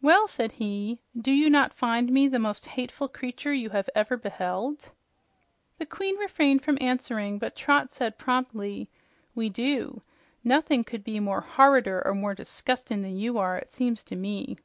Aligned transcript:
"Well," 0.00 0.28
said 0.28 0.52
he, 0.52 1.00
"do 1.20 1.32
you 1.32 1.50
not 1.50 1.74
find 1.74 2.12
me 2.12 2.28
the 2.28 2.38
most 2.38 2.64
hateful 2.66 3.08
creature 3.08 3.52
you 3.52 3.70
have 3.70 3.90
ever 3.92 4.16
beheld?" 4.16 4.92
The 5.78 5.84
queen 5.86 6.16
refrained 6.16 6.62
from 6.62 6.78
answering, 6.80 7.40
but 7.40 7.56
Trot 7.56 7.90
said 7.92 8.18
promptly, 8.18 8.88
"We 9.34 9.48
do. 9.48 10.02
Nothing 10.44 10.84
could 10.84 11.02
be 11.02 11.18
more 11.18 11.42
horrider 11.42 12.00
or 12.06 12.14
more 12.14 12.36
disgustin' 12.36 13.02
than 13.02 13.16
you 13.16 13.36
are, 13.38 13.58
it 13.58 13.68
seems 13.68 14.04
to 14.04 14.14
me." 14.14 14.58